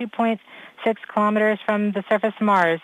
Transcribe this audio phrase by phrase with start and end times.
[0.00, 0.42] two points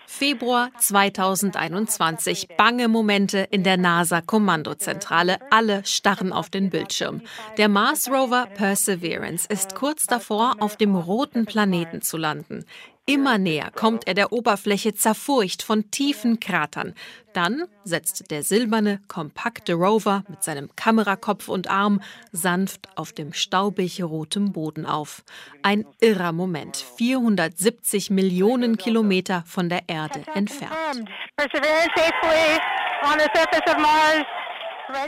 [0.07, 2.49] Februar 2021.
[2.57, 5.39] Bange Momente in der NASA-Kommandozentrale.
[5.51, 7.23] Alle starren auf den Bildschirm.
[7.57, 12.65] Der Mars-Rover Perseverance ist kurz davor, auf dem roten Planeten zu landen.
[13.09, 16.93] Immer näher kommt er der Oberfläche zerfurcht von tiefen Kratern.
[17.35, 22.01] Dann setzt der silberne, kompakte Rover mit seinem Kamerakopf und Arm
[22.33, 25.23] sanft auf dem staubig roten Boden auf.
[25.63, 31.09] Ein irrer Moment, 470 Millionen Kilometer von der Erde entfernt.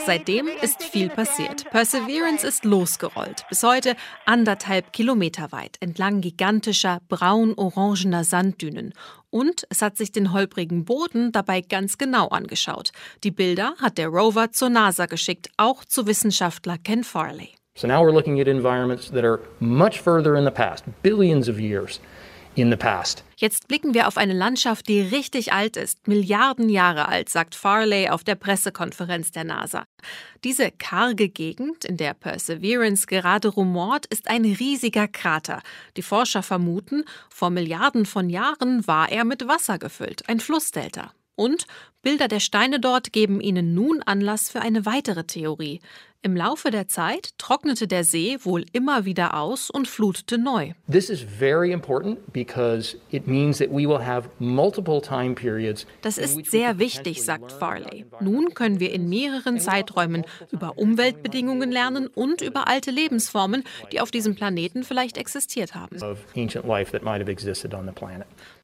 [0.04, 1.70] Seitdem ist viel passiert.
[1.70, 3.94] Perseverance ist losgerollt, bis heute
[4.26, 8.92] anderthalb Kilometer weit, entlang gigantischer braun-orangener Sanddünen.
[9.30, 12.90] Und es hat sich den holprigen Boden dabei ganz genau angeschaut.
[13.24, 17.50] Die Bilder hat der Rover zur NASA geschickt, auch zu Wissenschaftler Ken Farley.
[17.74, 21.60] So now we're looking at environments that are much further in the past, billions of
[21.60, 22.00] years
[22.60, 23.24] in the past.
[23.36, 28.08] Jetzt blicken wir auf eine Landschaft, die richtig alt ist, Milliarden Jahre alt, sagt Farley
[28.08, 29.84] auf der Pressekonferenz der NASA.
[30.44, 35.62] Diese karge Gegend, in der Perseverance gerade rumort, ist ein riesiger Krater.
[35.96, 41.12] Die Forscher vermuten, vor Milliarden von Jahren war er mit Wasser gefüllt, ein Flussdelta.
[41.38, 41.68] Und
[42.02, 45.80] Bilder der Steine dort geben ihnen nun Anlass für eine weitere Theorie.
[46.20, 50.72] Im Laufe der Zeit trocknete der See wohl immer wieder aus und flutete neu.
[50.90, 55.86] This is very important because it means that we will have multiple time periods.
[56.02, 58.04] Das ist sehr wichtig, sagt Farley.
[58.20, 64.10] Nun können wir in mehreren Zeiträumen über Umweltbedingungen lernen und über alte Lebensformen, die auf
[64.10, 65.98] diesem Planeten vielleicht existiert haben.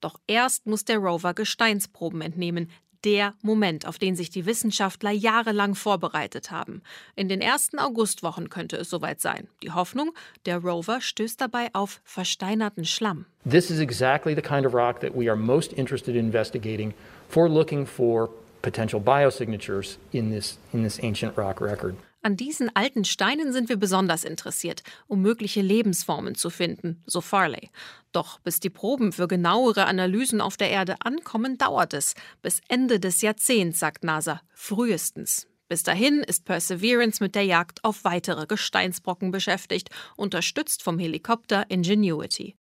[0.01, 2.69] Doch erst muss der Rover Gesteinsproben entnehmen,
[3.05, 6.83] der Moment, auf den sich die Wissenschaftler jahrelang vorbereitet haben.
[7.17, 9.49] In den ersten Augustwochen könnte es soweit sein.
[9.63, 10.13] Die Hoffnung,
[10.47, 13.27] der Rover stößt dabei auf versteinerten Schlamm.
[13.49, 16.95] This is exactly the kind of rock that we are most interested in investigating
[17.29, 18.31] for looking for
[18.63, 21.95] potential biosignatures in this in this ancient rock record.
[22.25, 27.69] An diesen alten Steinen sind wir besonders interessiert, um mögliche Lebensformen zu finden, so Farley.
[28.13, 32.15] Doch bis die Proben für genauere Analysen auf der Erde ankommen, dauert es.
[32.41, 35.49] Bis Ende des Jahrzehnts, sagt NASA, frühestens.
[35.69, 42.57] Bis dahin ist Perseverance mit der Jagd auf weitere Gesteinsbrocken beschäftigt, unterstützt vom Helikopter Ingenuity.